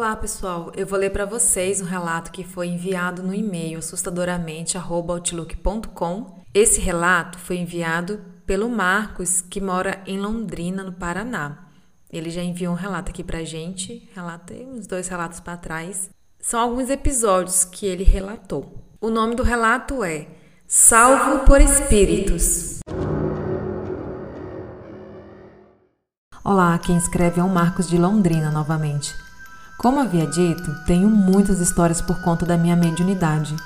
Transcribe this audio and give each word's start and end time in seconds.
Olá, 0.00 0.16
pessoal. 0.16 0.72
Eu 0.74 0.86
vou 0.86 0.98
ler 0.98 1.10
para 1.10 1.26
vocês 1.26 1.82
um 1.82 1.84
relato 1.84 2.32
que 2.32 2.42
foi 2.42 2.68
enviado 2.68 3.22
no 3.22 3.34
e-mail 3.34 3.80
assustadoramente@outlook.com. 3.80 6.40
Esse 6.54 6.80
relato 6.80 7.38
foi 7.38 7.58
enviado 7.58 8.18
pelo 8.46 8.70
Marcos, 8.70 9.42
que 9.42 9.60
mora 9.60 10.02
em 10.06 10.18
Londrina, 10.18 10.82
no 10.82 10.94
Paraná. 10.94 11.66
Ele 12.10 12.30
já 12.30 12.42
enviou 12.42 12.72
um 12.72 12.76
relato 12.76 13.10
aqui 13.10 13.22
pra 13.22 13.44
gente, 13.44 14.08
relatei 14.14 14.64
uns 14.64 14.86
dois 14.86 15.06
relatos 15.06 15.38
para 15.38 15.58
trás. 15.58 16.08
São 16.38 16.58
alguns 16.58 16.88
episódios 16.88 17.66
que 17.66 17.84
ele 17.84 18.02
relatou. 18.02 18.82
O 19.02 19.10
nome 19.10 19.34
do 19.34 19.42
relato 19.42 20.02
é 20.02 20.28
Salvo 20.66 21.44
por 21.44 21.60
Espíritos. 21.60 22.80
Olá, 26.42 26.78
quem 26.78 26.96
escreve 26.96 27.38
é 27.38 27.44
o 27.44 27.50
Marcos 27.50 27.86
de 27.86 27.98
Londrina 27.98 28.50
novamente. 28.50 29.14
Como 29.80 29.98
havia 29.98 30.26
dito, 30.26 30.74
tenho 30.84 31.08
muitas 31.08 31.58
histórias 31.58 32.02
por 32.02 32.20
conta 32.20 32.44
da 32.44 32.58
minha 32.58 32.76
mediunidade. 32.76 33.56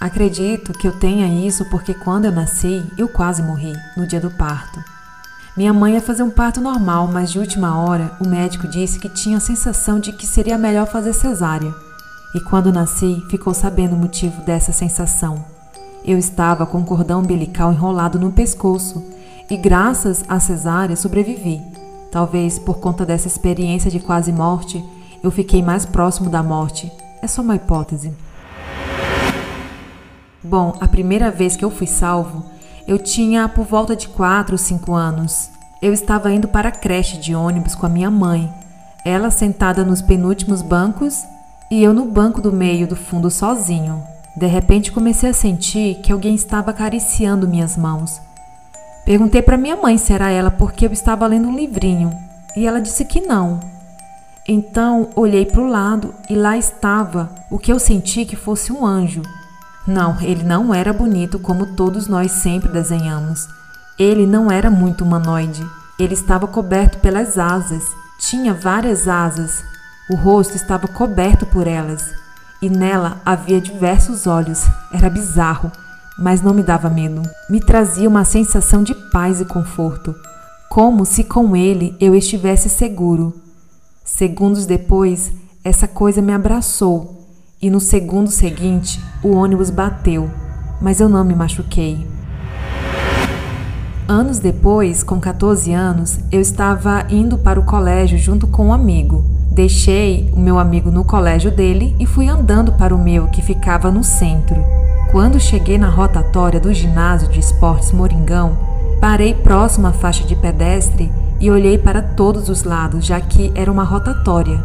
Acredito 0.00 0.72
que 0.72 0.88
eu 0.88 0.98
tenha 0.98 1.46
isso 1.46 1.64
porque 1.70 1.94
quando 1.94 2.24
eu 2.24 2.32
nasci, 2.32 2.84
eu 2.98 3.08
quase 3.08 3.44
morri, 3.44 3.72
no 3.96 4.08
dia 4.08 4.20
do 4.20 4.28
parto. 4.28 4.82
Minha 5.56 5.72
mãe 5.72 5.94
ia 5.94 6.00
fazer 6.00 6.24
um 6.24 6.30
parto 6.30 6.60
normal, 6.60 7.06
mas 7.06 7.30
de 7.30 7.38
última 7.38 7.78
hora 7.80 8.10
o 8.20 8.26
médico 8.26 8.66
disse 8.66 8.98
que 8.98 9.08
tinha 9.08 9.36
a 9.36 9.40
sensação 9.40 10.00
de 10.00 10.12
que 10.12 10.26
seria 10.26 10.58
melhor 10.58 10.88
fazer 10.88 11.12
cesárea. 11.12 11.72
E 12.34 12.40
quando 12.40 12.72
nasci, 12.72 13.24
ficou 13.30 13.54
sabendo 13.54 13.94
o 13.94 13.98
motivo 14.00 14.42
dessa 14.42 14.72
sensação. 14.72 15.44
Eu 16.04 16.18
estava 16.18 16.66
com 16.66 16.78
um 16.78 16.84
cordão 16.84 17.20
umbilical 17.20 17.72
enrolado 17.72 18.18
no 18.18 18.32
pescoço 18.32 19.00
e, 19.48 19.56
graças 19.56 20.24
à 20.28 20.40
cesárea, 20.40 20.96
sobrevivi. 20.96 21.62
Talvez 22.10 22.58
por 22.58 22.78
conta 22.80 23.06
dessa 23.06 23.28
experiência 23.28 23.88
de 23.92 24.00
quase 24.00 24.32
morte, 24.32 24.84
eu 25.22 25.30
fiquei 25.30 25.62
mais 25.62 25.84
próximo 25.84 26.30
da 26.30 26.42
morte. 26.42 26.90
É 27.22 27.26
só 27.26 27.42
uma 27.42 27.56
hipótese. 27.56 28.12
Bom, 30.42 30.76
a 30.80 30.86
primeira 30.86 31.30
vez 31.30 31.56
que 31.56 31.64
eu 31.64 31.70
fui 31.70 31.86
salvo, 31.86 32.44
eu 32.86 32.98
tinha 32.98 33.48
por 33.48 33.64
volta 33.64 33.96
de 33.96 34.08
4 34.08 34.54
ou 34.54 34.58
5 34.58 34.94
anos. 34.94 35.50
Eu 35.82 35.92
estava 35.92 36.32
indo 36.32 36.48
para 36.48 36.68
a 36.68 36.72
creche 36.72 37.18
de 37.18 37.34
ônibus 37.34 37.74
com 37.74 37.86
a 37.86 37.88
minha 37.88 38.10
mãe, 38.10 38.52
ela 39.04 39.30
sentada 39.30 39.84
nos 39.84 40.02
penúltimos 40.02 40.62
bancos 40.62 41.24
e 41.70 41.82
eu 41.82 41.94
no 41.94 42.06
banco 42.06 42.40
do 42.40 42.52
meio 42.52 42.88
do 42.88 42.96
fundo 42.96 43.30
sozinho. 43.30 44.02
De 44.36 44.46
repente 44.46 44.90
comecei 44.90 45.30
a 45.30 45.32
sentir 45.32 46.00
que 46.02 46.12
alguém 46.12 46.34
estava 46.34 46.70
acariciando 46.70 47.46
minhas 47.46 47.76
mãos. 47.76 48.20
Perguntei 49.04 49.42
para 49.42 49.56
minha 49.56 49.76
mãe 49.76 49.96
se 49.96 50.12
era 50.12 50.30
ela 50.30 50.50
porque 50.50 50.86
eu 50.86 50.92
estava 50.92 51.26
lendo 51.26 51.46
um 51.46 51.54
livrinho 51.54 52.10
e 52.56 52.66
ela 52.66 52.80
disse 52.80 53.04
que 53.04 53.20
não. 53.20 53.60
Então 54.48 55.10
olhei 55.16 55.44
para 55.44 55.60
o 55.60 55.66
lado 55.66 56.14
e 56.30 56.36
lá 56.36 56.56
estava 56.56 57.30
o 57.50 57.58
que 57.58 57.72
eu 57.72 57.80
senti 57.80 58.24
que 58.24 58.36
fosse 58.36 58.72
um 58.72 58.86
anjo. 58.86 59.22
Não, 59.84 60.20
ele 60.20 60.44
não 60.44 60.72
era 60.72 60.92
bonito 60.92 61.38
como 61.38 61.74
todos 61.74 62.06
nós 62.06 62.30
sempre 62.30 62.68
desenhamos. 62.68 63.48
Ele 63.98 64.24
não 64.24 64.48
era 64.48 64.70
muito 64.70 65.02
humanoide. 65.02 65.66
Ele 65.98 66.14
estava 66.14 66.46
coberto 66.46 66.98
pelas 66.98 67.38
asas. 67.38 67.82
Tinha 68.20 68.54
várias 68.54 69.08
asas. 69.08 69.64
O 70.10 70.14
rosto 70.14 70.54
estava 70.54 70.86
coberto 70.86 71.44
por 71.46 71.66
elas. 71.66 72.08
E 72.62 72.68
nela 72.68 73.20
havia 73.24 73.60
diversos 73.60 74.28
olhos. 74.28 74.64
Era 74.92 75.10
bizarro, 75.10 75.72
mas 76.16 76.40
não 76.40 76.54
me 76.54 76.62
dava 76.62 76.88
medo. 76.88 77.22
Me 77.50 77.58
trazia 77.58 78.08
uma 78.08 78.24
sensação 78.24 78.84
de 78.84 78.94
paz 79.10 79.40
e 79.40 79.44
conforto, 79.44 80.14
como 80.68 81.04
se 81.04 81.24
com 81.24 81.56
ele 81.56 81.96
eu 82.00 82.14
estivesse 82.14 82.68
seguro 82.68 83.45
Segundos 84.06 84.66
depois, 84.66 85.32
essa 85.64 85.88
coisa 85.88 86.22
me 86.22 86.32
abraçou 86.32 87.26
e 87.60 87.68
no 87.68 87.80
segundo 87.80 88.30
seguinte 88.30 89.02
o 89.20 89.32
ônibus 89.32 89.68
bateu, 89.68 90.30
mas 90.80 91.00
eu 91.00 91.08
não 91.08 91.24
me 91.24 91.34
machuquei. 91.34 92.06
Anos 94.06 94.38
depois, 94.38 95.02
com 95.02 95.18
14 95.18 95.72
anos, 95.72 96.20
eu 96.30 96.40
estava 96.40 97.04
indo 97.10 97.36
para 97.36 97.58
o 97.58 97.64
colégio 97.64 98.16
junto 98.16 98.46
com 98.46 98.68
um 98.68 98.72
amigo. 98.72 99.24
Deixei 99.50 100.30
o 100.32 100.38
meu 100.38 100.60
amigo 100.60 100.88
no 100.88 101.04
colégio 101.04 101.50
dele 101.50 101.96
e 101.98 102.06
fui 102.06 102.28
andando 102.28 102.74
para 102.74 102.94
o 102.94 103.02
meu, 103.02 103.26
que 103.26 103.42
ficava 103.42 103.90
no 103.90 104.04
centro. 104.04 104.64
Quando 105.10 105.40
cheguei 105.40 105.78
na 105.78 105.90
rotatória 105.90 106.60
do 106.60 106.72
ginásio 106.72 107.28
de 107.28 107.40
esportes 107.40 107.90
Moringão, 107.90 108.56
parei 109.00 109.34
próximo 109.34 109.88
à 109.88 109.92
faixa 109.92 110.22
de 110.22 110.36
pedestre 110.36 111.10
e 111.46 111.50
olhei 111.50 111.78
para 111.78 112.02
todos 112.02 112.48
os 112.48 112.64
lados, 112.64 113.06
já 113.06 113.20
que 113.20 113.52
era 113.54 113.70
uma 113.70 113.84
rotatória. 113.84 114.60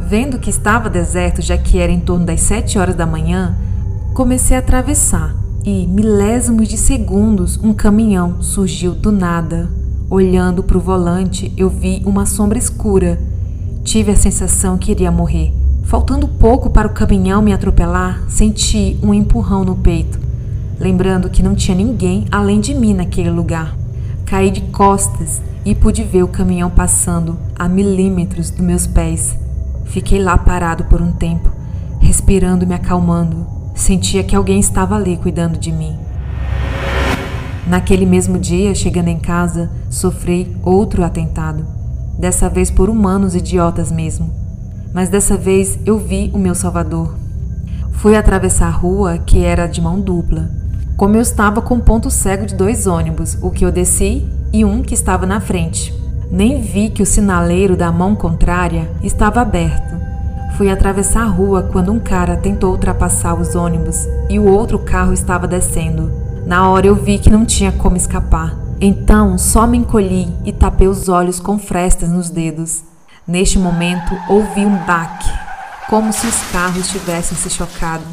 Vendo 0.00 0.40
que 0.40 0.50
estava 0.50 0.90
deserto, 0.90 1.40
já 1.40 1.56
que 1.56 1.78
era 1.78 1.92
em 1.92 2.00
torno 2.00 2.26
das 2.26 2.40
sete 2.40 2.80
horas 2.80 2.96
da 2.96 3.06
manhã, 3.06 3.56
comecei 4.12 4.56
a 4.56 4.58
atravessar 4.58 5.36
e, 5.64 5.86
milésimos 5.86 6.66
de 6.66 6.76
segundos, 6.76 7.56
um 7.62 7.72
caminhão 7.72 8.42
surgiu 8.42 8.92
do 8.92 9.12
nada. 9.12 9.70
Olhando 10.10 10.64
para 10.64 10.76
o 10.76 10.80
volante, 10.80 11.52
eu 11.56 11.70
vi 11.70 12.02
uma 12.04 12.26
sombra 12.26 12.58
escura. 12.58 13.20
Tive 13.84 14.10
a 14.10 14.16
sensação 14.16 14.76
que 14.76 14.90
iria 14.90 15.12
morrer. 15.12 15.54
Faltando 15.84 16.26
pouco 16.26 16.70
para 16.70 16.88
o 16.88 16.92
caminhão 16.92 17.40
me 17.40 17.52
atropelar, 17.52 18.24
senti 18.26 18.98
um 19.00 19.14
empurrão 19.14 19.64
no 19.64 19.76
peito, 19.76 20.18
lembrando 20.80 21.30
que 21.30 21.40
não 21.40 21.54
tinha 21.54 21.76
ninguém 21.76 22.26
além 22.32 22.58
de 22.58 22.74
mim 22.74 22.94
naquele 22.94 23.30
lugar. 23.30 23.85
Caí 24.26 24.50
de 24.50 24.60
costas 24.60 25.40
e 25.64 25.72
pude 25.72 26.02
ver 26.02 26.24
o 26.24 26.28
caminhão 26.28 26.68
passando 26.68 27.38
a 27.56 27.68
milímetros 27.68 28.50
dos 28.50 28.60
meus 28.60 28.84
pés. 28.84 29.38
Fiquei 29.84 30.20
lá 30.20 30.36
parado 30.36 30.84
por 30.84 31.00
um 31.00 31.12
tempo, 31.12 31.48
respirando 32.00 32.64
e 32.64 32.66
me 32.66 32.74
acalmando. 32.74 33.46
Sentia 33.72 34.24
que 34.24 34.34
alguém 34.34 34.58
estava 34.58 34.96
ali 34.96 35.16
cuidando 35.16 35.56
de 35.56 35.70
mim. 35.70 35.96
Naquele 37.68 38.04
mesmo 38.04 38.36
dia, 38.36 38.74
chegando 38.74 39.08
em 39.08 39.18
casa, 39.18 39.70
sofri 39.88 40.56
outro 40.64 41.04
atentado. 41.04 41.64
Dessa 42.18 42.48
vez 42.48 42.68
por 42.68 42.90
humanos 42.90 43.36
idiotas 43.36 43.92
mesmo. 43.92 44.34
Mas 44.92 45.08
dessa 45.08 45.36
vez 45.36 45.78
eu 45.86 45.98
vi 45.98 46.32
o 46.34 46.38
meu 46.38 46.54
salvador. 46.54 47.14
Fui 47.92 48.16
atravessar 48.16 48.66
a 48.66 48.70
rua 48.70 49.18
que 49.18 49.44
era 49.44 49.68
de 49.68 49.80
mão 49.80 50.00
dupla. 50.00 50.50
Como 50.96 51.14
eu 51.14 51.20
estava 51.20 51.60
com 51.60 51.78
ponto 51.78 52.10
cego 52.10 52.46
de 52.46 52.54
dois 52.54 52.86
ônibus, 52.86 53.36
o 53.42 53.50
que 53.50 53.66
eu 53.66 53.70
desci 53.70 54.26
e 54.50 54.64
um 54.64 54.82
que 54.82 54.94
estava 54.94 55.26
na 55.26 55.40
frente. 55.40 55.92
Nem 56.30 56.62
vi 56.62 56.88
que 56.88 57.02
o 57.02 57.06
sinaleiro 57.06 57.76
da 57.76 57.92
mão 57.92 58.16
contrária 58.16 58.90
estava 59.02 59.42
aberto. 59.42 59.94
Fui 60.56 60.70
atravessar 60.70 61.24
a 61.24 61.28
rua 61.28 61.68
quando 61.70 61.92
um 61.92 62.00
cara 62.00 62.38
tentou 62.38 62.70
ultrapassar 62.70 63.34
os 63.34 63.54
ônibus 63.54 64.06
e 64.30 64.38
o 64.38 64.46
outro 64.46 64.78
carro 64.78 65.12
estava 65.12 65.46
descendo. 65.46 66.10
Na 66.46 66.70
hora 66.70 66.86
eu 66.86 66.94
vi 66.94 67.18
que 67.18 67.28
não 67.28 67.44
tinha 67.44 67.72
como 67.72 67.98
escapar. 67.98 68.56
Então 68.80 69.36
só 69.36 69.66
me 69.66 69.76
encolhi 69.76 70.32
e 70.46 70.52
tapei 70.52 70.88
os 70.88 71.10
olhos 71.10 71.38
com 71.38 71.58
frestas 71.58 72.08
nos 72.08 72.30
dedos. 72.30 72.82
Neste 73.28 73.58
momento 73.58 74.16
ouvi 74.30 74.64
um 74.64 74.78
baque, 74.86 75.28
como 75.90 76.10
se 76.10 76.26
os 76.26 76.42
carros 76.50 76.88
tivessem 76.88 77.36
se 77.36 77.50
chocado. 77.50 78.04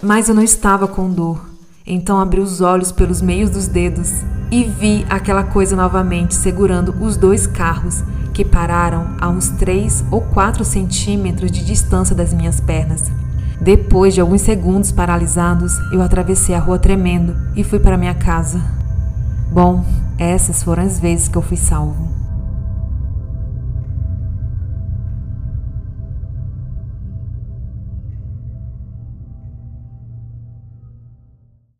Mas 0.00 0.28
eu 0.28 0.34
não 0.34 0.44
estava 0.44 0.86
com 0.86 1.10
dor. 1.10 1.53
Então 1.86 2.18
abri 2.18 2.40
os 2.40 2.62
olhos 2.62 2.90
pelos 2.90 3.20
meios 3.20 3.50
dos 3.50 3.68
dedos 3.68 4.10
e 4.50 4.64
vi 4.64 5.04
aquela 5.10 5.44
coisa 5.44 5.76
novamente 5.76 6.34
segurando 6.34 6.94
os 6.98 7.16
dois 7.18 7.46
carros 7.46 8.02
que 8.32 8.42
pararam 8.42 9.14
a 9.20 9.28
uns 9.28 9.50
3 9.50 10.06
ou 10.10 10.22
4 10.22 10.64
centímetros 10.64 11.50
de 11.50 11.62
distância 11.62 12.16
das 12.16 12.32
minhas 12.32 12.58
pernas. 12.58 13.12
Depois 13.60 14.14
de 14.14 14.20
alguns 14.20 14.40
segundos 14.40 14.92
paralisados, 14.92 15.72
eu 15.92 16.00
atravessei 16.00 16.54
a 16.54 16.58
rua 16.58 16.78
tremendo 16.78 17.36
e 17.54 17.62
fui 17.62 17.78
para 17.78 17.98
minha 17.98 18.14
casa. 18.14 18.60
Bom, 19.52 19.84
essas 20.18 20.62
foram 20.62 20.84
as 20.84 20.98
vezes 20.98 21.28
que 21.28 21.36
eu 21.36 21.42
fui 21.42 21.56
salvo. 21.56 22.13